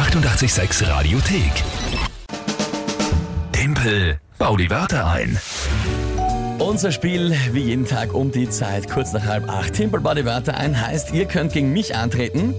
886 0.00 0.88
Radiothek. 0.88 1.52
Tempel, 3.52 4.18
bau 4.38 4.56
die 4.56 4.70
Wörter 4.70 5.06
ein. 5.06 5.38
Unser 6.58 6.90
Spiel 6.90 7.36
wie 7.52 7.64
jeden 7.64 7.84
Tag 7.84 8.14
um 8.14 8.32
die 8.32 8.48
Zeit, 8.48 8.88
kurz 8.88 9.12
nach 9.12 9.26
halb 9.26 9.50
acht. 9.50 9.74
Timpel 9.74 10.00
Body 10.00 10.24
Wörter 10.24 10.56
ein 10.56 10.80
heißt, 10.80 11.12
ihr 11.12 11.26
könnt 11.26 11.52
gegen 11.52 11.74
mich 11.74 11.96
antreten, 11.96 12.54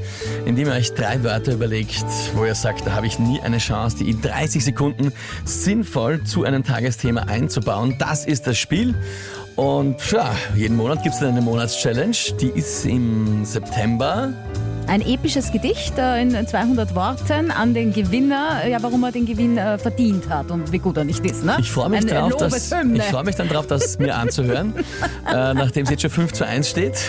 indem 0.45 0.67
ihr 0.67 0.73
euch 0.73 0.93
drei 0.93 1.23
Wörter 1.23 1.53
überlegt, 1.53 2.05
wo 2.35 2.45
ihr 2.45 2.53
sagt, 2.53 2.85
da 2.85 2.91
habe 2.91 3.07
ich 3.07 3.17
nie 3.17 3.41
eine 3.41 3.57
Chance, 3.57 3.97
die 3.97 4.11
in 4.11 4.21
30 4.21 4.63
Sekunden 4.63 5.11
sinnvoll 5.43 6.23
zu 6.23 6.43
einem 6.43 6.63
Tagesthema 6.63 7.21
einzubauen. 7.21 7.95
Das 7.97 8.23
ist 8.23 8.45
das 8.45 8.59
Spiel. 8.59 8.93
Und 9.55 10.11
ja, 10.11 10.35
jeden 10.55 10.77
Monat 10.77 11.01
gibt 11.01 11.15
es 11.15 11.23
eine 11.23 11.41
Monatschallenge. 11.41 12.37
Die 12.39 12.49
ist 12.49 12.85
im 12.85 13.45
September. 13.45 14.31
Ein 14.87 15.01
episches 15.01 15.51
Gedicht 15.51 15.97
äh, 15.97 16.21
in 16.21 16.47
200 16.47 16.95
Worten 16.95 17.51
an 17.51 17.73
den 17.73 17.93
Gewinner, 17.93 18.67
ja, 18.67 18.81
warum 18.81 19.03
er 19.03 19.11
den 19.11 19.25
Gewinn 19.25 19.57
äh, 19.57 19.77
verdient 19.77 20.27
hat 20.29 20.51
und 20.51 20.71
wie 20.71 20.79
gut 20.79 20.97
er 20.97 21.05
nicht 21.05 21.25
ist. 21.25 21.45
Ne? 21.45 21.55
Ich 21.59 21.71
freue 21.71 21.89
mich, 21.89 22.01
Eine 22.01 22.11
drauf, 22.11 22.35
dass, 22.37 22.69
Lobeshymne. 22.69 22.97
ich 22.97 23.03
freu 23.05 23.23
mich 23.23 23.35
dann 23.35 23.47
darauf, 23.47 23.67
das 23.67 23.99
mir 23.99 24.15
anzuhören, 24.15 24.73
äh, 25.27 25.53
nachdem 25.53 25.83
es 25.83 25.91
jetzt 25.91 26.01
schon 26.01 26.11
5 26.11 26.33
zu 26.33 26.45
1 26.45 26.69
steht. 26.69 26.99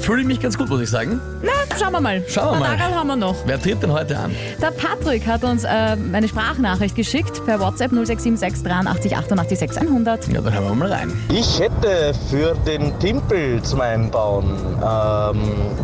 Fühle 0.00 0.22
ich 0.22 0.26
mich 0.26 0.40
ganz 0.40 0.56
gut, 0.56 0.68
muss 0.70 0.80
ich 0.80 0.88
sagen. 0.90 1.20
Na, 1.42 1.50
schauen 1.78 1.92
wir 1.92 2.00
mal. 2.00 2.24
Schauen 2.26 2.54
wir 2.54 2.60
mal. 2.60 2.76
Tagerl 2.76 2.94
haben 2.94 3.06
wir 3.08 3.16
noch. 3.16 3.36
Wer 3.44 3.60
tritt 3.60 3.82
denn 3.82 3.92
heute 3.92 4.18
an? 4.18 4.34
Der 4.60 4.70
Patrick 4.70 5.26
hat 5.26 5.44
uns 5.44 5.64
äh, 5.64 5.68
eine 5.68 6.26
Sprachnachricht 6.26 6.96
geschickt 6.96 7.44
per 7.44 7.60
WhatsApp 7.60 7.92
0676 7.92 8.62
83 8.64 9.16
88 9.16 9.58
6100. 9.58 10.28
Ja, 10.28 10.40
dann 10.40 10.54
hören 10.54 10.64
wir 10.64 10.74
mal 10.74 10.92
rein. 10.92 11.12
Ich 11.30 11.60
hätte 11.60 12.14
für 12.30 12.54
den 12.66 12.98
Timpel 12.98 13.62
zum 13.62 13.82
Einbauen 13.82 14.56
ähm, 14.76 15.40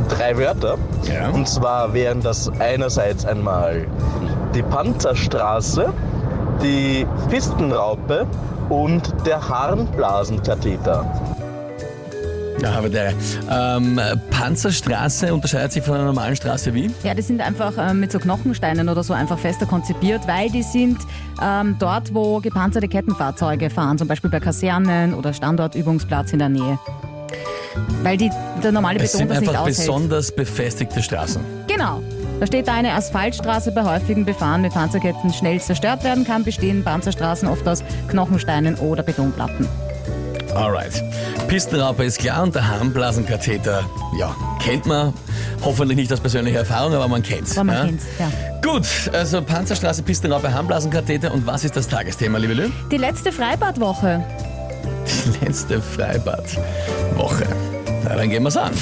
drei 0.09 0.37
Wörter. 0.39 0.79
Ja. 1.13 1.29
Und 1.29 1.47
zwar 1.47 1.93
wären 1.93 2.23
das 2.23 2.51
einerseits 2.59 3.27
einmal 3.27 3.87
die 4.55 4.63
Panzerstraße, 4.63 5.93
die 6.63 7.07
Pistenraupe 7.29 8.27
und 8.71 9.15
der 9.27 9.47
Harnblasenkatheter. 9.47 11.36
Ja, 12.63 12.73
aber 12.73 12.89
der 12.89 13.13
ähm, 13.51 14.01
Panzerstraße 14.31 15.33
unterscheidet 15.33 15.73
sich 15.73 15.83
von 15.83 15.95
einer 15.97 16.05
normalen 16.07 16.37
Straße 16.37 16.73
wie? 16.73 16.91
Ja, 17.05 17.15
die 17.15 17.23
sind 17.23 17.41
einfach 17.41 17.77
äh, 17.77 17.93
mit 17.93 18.11
so 18.13 18.19
Knochensteinen 18.19 18.89
oder 18.89 19.05
so 19.05 19.13
einfach 19.13 19.39
fester 19.39 19.67
konzipiert, 19.67 20.27
weil 20.27 20.51
die 20.51 20.63
sind 20.63 20.99
ähm, 21.43 21.77
dort, 21.79 22.15
wo 22.15 22.41
gepanzerte 22.41 22.89
Kettenfahrzeuge 22.89 23.69
fahren, 23.71 23.99
zum 23.99 24.09
Beispiel 24.09 24.31
bei 24.31 24.41
Kasernen 24.41 25.13
oder 25.15 25.33
Standortübungsplatz 25.33 26.33
in 26.33 26.39
der 26.39 26.49
Nähe. 26.49 26.79
Weil 28.03 28.17
die, 28.17 28.31
der 28.63 28.73
normale 28.73 28.99
Es 29.01 29.13
Beton 29.13 29.19
sind 29.19 29.31
das 29.31 29.41
nicht 29.41 29.49
einfach 29.51 29.63
aushält. 29.63 29.77
besonders 29.77 30.33
befestigte 30.35 31.03
Straßen. 31.03 31.43
Genau. 31.69 32.03
Da 32.41 32.47
steht 32.47 32.69
eine 32.69 32.93
Asphaltstraße 32.93 33.73
bei 33.73 33.83
häufigem 33.83 34.25
Befahren 34.25 34.61
mit 34.63 34.73
Panzerketten 34.73 35.33
schnell 35.33 35.61
zerstört 35.61 36.05
werden 36.05 36.25
kann, 36.25 36.45
bestehen 36.45 36.85
Panzerstraßen 36.85 37.49
oft 37.49 37.67
aus 37.67 37.83
Knochensteinen 38.09 38.75
oder 38.77 39.03
Betonplatten. 39.03 39.67
Alright. 40.57 41.03
Pistenraupe 41.49 42.05
ist 42.05 42.19
klar 42.19 42.43
und 42.43 42.55
der 42.55 42.67
Harnblasenkatheter, 42.67 43.85
ja, 44.19 44.35
kennt 44.59 44.87
man. 44.87 45.13
Hoffentlich 45.63 45.99
nicht 45.99 46.13
aus 46.13 46.21
persönlicher 46.21 46.61
Erfahrung, 46.61 46.95
aber 46.95 47.09
man 47.09 47.23
kennt's. 47.23 47.59
Aber 47.59 47.65
man 47.65 47.77
ja? 47.77 47.85
kennt's, 47.85 48.05
ja. 48.19 48.31
Gut, 48.63 48.87
also 49.13 49.43
Panzerstraße, 49.43 50.03
Pistenraupe, 50.03 50.53
Harnblasenkatheter 50.53 51.33
und 51.33 51.47
was 51.47 51.65
ist 51.65 51.77
das 51.77 51.89
Tagesthema, 51.89 52.39
liebe 52.39 52.55
Lü? 52.55 52.71
Die 52.91 52.97
letzte 52.97 53.33
Freibadwoche. 53.33 54.25
Die 55.27 55.45
letzte 55.45 55.83
Freibadwoche. 55.83 57.47
Na, 58.05 58.17
dann 58.17 58.31
gehen 58.31 58.43
wir's 58.43 58.57
an. 58.57 58.73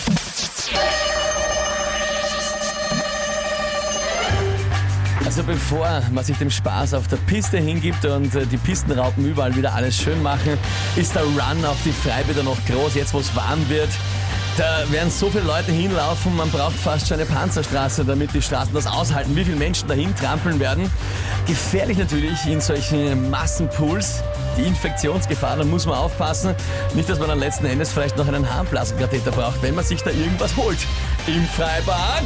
Also 5.36 5.50
bevor 5.52 6.00
man 6.12 6.22
sich 6.22 6.38
dem 6.38 6.48
Spaß 6.48 6.94
auf 6.94 7.08
der 7.08 7.16
Piste 7.16 7.58
hingibt 7.58 8.04
und 8.04 8.32
äh, 8.36 8.46
die 8.46 8.56
Pistenraupen 8.56 9.28
überall 9.28 9.56
wieder 9.56 9.74
alles 9.74 9.96
schön 9.96 10.22
machen, 10.22 10.56
ist 10.94 11.12
der 11.16 11.24
Run 11.24 11.64
auf 11.64 11.76
die 11.84 11.90
Freibäder 11.90 12.44
noch 12.44 12.56
groß, 12.66 12.94
jetzt 12.94 13.12
wo 13.12 13.18
es 13.18 13.34
warm 13.34 13.68
wird. 13.68 13.88
Da 14.56 14.84
werden 14.92 15.10
so 15.10 15.28
viele 15.30 15.42
Leute 15.42 15.72
hinlaufen, 15.72 16.36
man 16.36 16.48
braucht 16.52 16.76
fast 16.76 17.08
schon 17.08 17.18
eine 17.18 17.26
Panzerstraße, 17.26 18.04
damit 18.04 18.32
die 18.32 18.42
Straßen 18.42 18.72
das 18.72 18.86
aushalten, 18.86 19.34
wie 19.34 19.44
viele 19.44 19.56
Menschen 19.56 19.88
dahin 19.88 20.14
trampeln 20.14 20.60
werden. 20.60 20.88
Gefährlich 21.48 21.98
natürlich 21.98 22.46
in 22.46 22.60
solchen 22.60 23.28
Massenpools. 23.28 24.22
Die 24.56 24.62
Infektionsgefahr, 24.62 25.56
da 25.56 25.64
muss 25.64 25.84
man 25.84 25.96
aufpassen. 25.96 26.54
Nicht, 26.94 27.08
dass 27.08 27.18
man 27.18 27.26
dann 27.26 27.40
letzten 27.40 27.66
Endes 27.66 27.92
vielleicht 27.92 28.16
noch 28.16 28.28
einen 28.28 28.48
Harnblasenkatheter 28.48 29.32
braucht, 29.32 29.60
wenn 29.62 29.74
man 29.74 29.84
sich 29.84 30.00
da 30.00 30.10
irgendwas 30.10 30.56
holt. 30.56 30.78
Im 31.26 31.44
Freibad. 31.48 32.22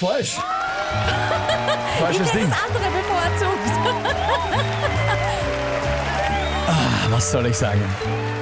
Falsch. 0.00 0.36
Falsches 2.00 2.32
Ding. 2.32 2.48
Das 2.48 2.58
andere 2.66 2.84
bevorzugt. 2.90 3.70
Was 7.10 7.32
soll 7.32 7.46
ich 7.46 7.56
sagen? 7.56 7.82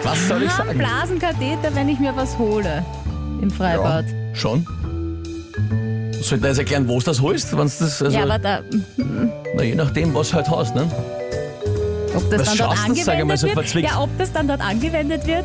Was 0.05 0.29
soll 0.29 0.43
ich 0.45 0.53
sagen? 0.53 0.79
Blasenkatheter, 0.79 1.75
wenn 1.75 1.89
ich 1.89 1.99
mir 1.99 2.15
was 2.15 2.39
hole 2.39 2.85
im 3.43 3.51
Freibad. 3.51 4.05
Ja, 4.07 4.35
schon. 4.35 4.67
Soll 6.21 6.37
ich 6.37 6.43
dir 6.43 6.49
jetzt 6.49 6.59
erklären, 6.59 6.87
wo 6.87 6.99
du 6.99 7.07
das 7.07 7.21
holst? 7.21 7.57
Wenn's 7.57 7.79
das, 7.79 8.03
also, 8.03 8.17
Ja, 8.17 8.25
aber 8.25 8.39
da, 8.39 8.61
na, 9.55 9.63
je 9.63 9.75
nachdem, 9.75 10.15
was 10.15 10.31
du 10.31 10.35
halt 10.37 10.49
hast. 10.51 10.75
Ne? 10.75 10.89
ob 12.15 12.31
das 12.31 12.41
Was 12.41 12.57
dann 12.57 12.69
dort 12.69 12.79
angewendet 12.85 13.39
so 13.39 13.47
wird? 13.47 13.55
verzwickt? 13.55 13.91
Ja, 13.91 14.01
ob 14.01 14.19
das 14.19 14.33
dann 14.33 14.49
dort 14.49 14.61
angewendet 14.61 15.27
wird? 15.27 15.45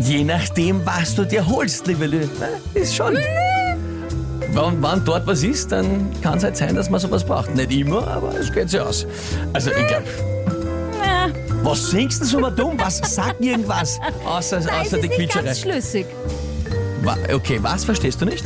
Je 0.00 0.24
nachdem, 0.24 0.84
was 0.84 1.14
du 1.14 1.24
dir 1.24 1.46
holst, 1.46 1.86
liebe 1.86 2.06
Lü. 2.06 2.26
Na, 2.40 2.46
Ist 2.80 2.94
schon. 2.94 3.16
Wenn, 4.54 4.82
wenn 4.82 5.04
dort 5.04 5.26
was 5.26 5.42
ist, 5.42 5.72
dann 5.72 6.08
kann 6.22 6.38
es 6.38 6.44
halt 6.44 6.56
sein, 6.56 6.74
dass 6.76 6.88
man 6.90 7.00
sowas 7.00 7.24
braucht. 7.24 7.54
Nicht 7.54 7.72
immer, 7.72 8.06
aber 8.06 8.38
es 8.38 8.52
geht 8.52 8.70
sich 8.70 8.80
aus. 8.80 9.06
Also, 9.52 9.70
ich 9.70 9.86
glaube. 9.88 10.04
Ja, 11.04 11.28
Was 11.62 11.90
singst 11.90 12.20
du 12.20 12.24
so 12.24 12.38
mal 12.40 12.50
dumm? 12.50 12.74
Was 12.78 12.98
sag 13.14 13.40
irgendwas? 13.40 13.98
Außer, 14.24 14.60
nein, 14.60 14.68
es 14.82 14.86
außer 14.88 14.98
die 14.98 15.08
Quietscherei. 15.08 15.44
ganz 15.46 15.60
schlüssig. 15.60 16.06
Wa- 17.02 17.16
Okay, 17.32 17.58
was 17.62 17.84
verstehst 17.84 18.20
du 18.20 18.26
nicht? 18.26 18.44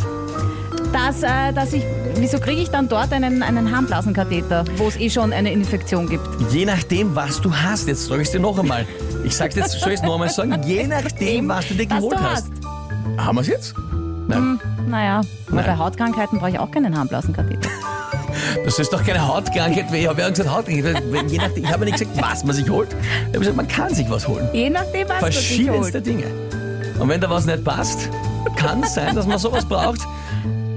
Dass, 0.92 1.22
äh, 1.22 1.52
dass 1.52 1.74
ich, 1.74 1.82
wieso 2.16 2.38
kriege 2.40 2.62
ich 2.62 2.70
dann 2.70 2.88
dort 2.88 3.12
einen, 3.12 3.42
einen 3.42 3.70
Harnblasenkatheter, 3.70 4.64
wo 4.78 4.88
es 4.88 4.96
eh 4.96 5.10
schon 5.10 5.32
eine 5.34 5.52
Infektion 5.52 6.08
gibt? 6.08 6.26
Je 6.50 6.64
nachdem, 6.64 7.14
was 7.14 7.40
du 7.42 7.52
hast. 7.54 7.86
Jetzt 7.86 8.06
sag 8.06 8.20
ich 8.20 8.30
dir 8.30 8.40
noch 8.40 8.58
einmal. 8.58 8.86
Ich 9.25 9.36
sag's 9.36 9.54
jetzt, 9.56 9.72
soll 9.78 9.92
ich 9.92 9.98
es 9.98 10.02
noch 10.02 10.14
einmal 10.14 10.30
sagen? 10.30 10.58
Je 10.64 10.86
nachdem, 10.86 11.48
was 11.48 11.69
du 11.69 11.75
dir 11.75 11.90
Was 11.90 11.98
geholt 11.98 12.14
du 12.19 12.22
hast. 12.22 12.46
Haben 13.19 13.36
wir 13.36 13.42
es 13.42 13.46
jetzt? 13.48 13.75
Nein. 14.28 14.60
Naja, 14.88 15.20
aber 15.48 15.56
Nein. 15.56 15.64
bei 15.66 15.76
Hautkrankheiten 15.76 16.38
brauche 16.38 16.50
ich 16.50 16.58
auch 16.58 16.70
keinen 16.70 16.96
Harnblasenkatheter. 16.96 17.68
Das 18.64 18.78
ist 18.78 18.92
doch 18.92 19.04
keine 19.04 19.26
Hautkrankheit. 19.26 19.86
Ich 19.92 20.06
habe 20.06 20.20
ja 20.20 20.28
gesagt, 20.30 20.50
Hautkrankheit. 20.50 21.02
Wenn- 21.10 21.28
Je 21.28 21.38
nachdem, 21.38 21.64
ich 21.64 21.70
habe 21.72 21.84
ja 21.84 21.90
nicht 21.92 21.98
gesagt, 21.98 22.22
was 22.32 22.44
man 22.44 22.54
sich 22.54 22.68
holt. 22.70 22.88
Ich 22.92 23.26
habe 23.28 23.38
gesagt, 23.40 23.56
man 23.56 23.68
kann 23.68 23.92
sich 23.92 24.08
was 24.08 24.26
holen. 24.28 24.48
Je 24.52 24.70
nachdem, 24.70 25.08
was 25.08 25.16
dich 25.24 25.34
Verschiedenste 25.34 25.98
holst. 25.98 26.06
Dinge. 26.06 26.24
Und 26.98 27.08
wenn 27.08 27.20
da 27.20 27.28
was 27.28 27.46
nicht 27.46 27.64
passt, 27.64 28.08
kann 28.56 28.82
es 28.82 28.94
sein, 28.94 29.14
dass 29.14 29.26
man 29.26 29.38
sowas 29.38 29.64
braucht, 29.64 30.00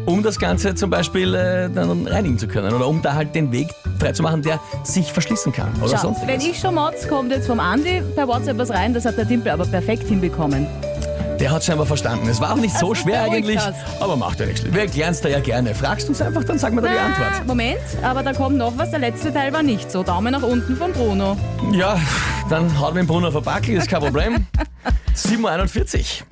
um 0.05 0.23
das 0.23 0.39
Ganze 0.39 0.73
zum 0.75 0.89
Beispiel 0.89 1.33
äh, 1.35 1.69
dann 1.69 2.07
reinigen 2.07 2.37
zu 2.37 2.47
können. 2.47 2.73
Oder 2.73 2.87
um 2.87 3.01
da 3.01 3.13
halt 3.13 3.35
den 3.35 3.51
Weg 3.51 3.67
freizumachen, 3.99 4.41
der 4.41 4.59
sich 4.83 5.11
verschließen 5.11 5.51
kann. 5.51 5.69
Oder 5.81 5.89
Schau, 5.97 6.03
sonstiges. 6.03 6.27
wenn 6.27 6.41
ich 6.41 6.59
schon 6.59 6.75
motz, 6.75 7.07
kommt 7.07 7.31
jetzt 7.31 7.47
vom 7.47 7.59
Andi 7.59 8.01
per 8.15 8.27
WhatsApp 8.27 8.57
was 8.57 8.69
rein, 8.71 8.93
das 8.93 9.05
hat 9.05 9.17
der 9.17 9.27
Timpel 9.27 9.51
aber 9.51 9.65
perfekt 9.65 10.07
hinbekommen. 10.07 10.65
Der 11.41 11.49
hat 11.49 11.63
scheinbar 11.63 11.87
verstanden. 11.87 12.29
Es 12.29 12.39
war 12.39 12.53
auch 12.53 12.57
nicht 12.57 12.77
so 12.77 12.93
Das 12.93 13.01
schwer 13.01 13.23
eigentlich, 13.23 13.55
das. 13.55 13.73
aber 13.99 14.15
macht 14.15 14.39
ja 14.39 14.45
nichts. 14.45 14.63
Wir 14.63 14.81
erklären 14.81 15.11
es 15.11 15.21
da 15.21 15.27
ja 15.27 15.39
gerne. 15.39 15.73
Fragst 15.73 16.07
du 16.07 16.11
uns 16.11 16.21
einfach, 16.21 16.43
dann 16.43 16.59
sagen 16.59 16.75
wir 16.75 16.83
dir 16.83 16.91
die 16.91 16.99
Antwort. 16.99 17.47
Moment, 17.47 17.79
aber 18.03 18.21
da 18.21 18.31
kommt 18.31 18.57
noch 18.57 18.77
was. 18.77 18.91
Der 18.91 18.99
letzte 18.99 19.33
Teil 19.33 19.51
war 19.51 19.63
nicht 19.63 19.91
so. 19.91 20.03
Daumen 20.03 20.31
nach 20.31 20.43
unten 20.43 20.77
von 20.77 20.93
Bruno. 20.93 21.35
Ja, 21.71 21.99
dann 22.47 22.79
haut 22.79 22.93
mir 22.93 23.03
den 23.03 23.43
Backel, 23.43 23.75
ist 23.75 23.89
kein 23.89 24.01
Problem. 24.01 24.45
7.41 25.15 25.95
Uhr. 25.95 25.99
Ich 25.99 26.23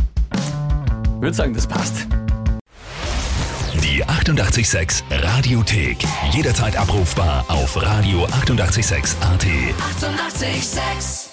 würde 1.19 1.33
sagen, 1.35 1.55
das 1.55 1.65
passt. 1.65 2.05
Die 3.83 4.05
886 4.05 5.03
Radiothek. 5.09 5.97
Jederzeit 6.31 6.77
abrufbar 6.77 7.45
auf 7.47 7.75
radio886.at. 7.75 9.17
886! 9.17 9.17
886 9.19 11.28